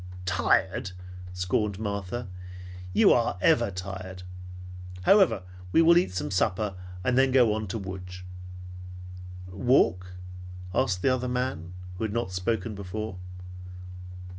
[0.25, 0.93] "Tired?"
[1.31, 2.27] scorned Martha.
[2.91, 4.23] "You are ever tired!
[5.03, 8.23] However, we will eat some supper, and then on to Lodz."
[9.51, 10.13] "Walk?"
[10.73, 13.17] asked the other man, who had not spoken before.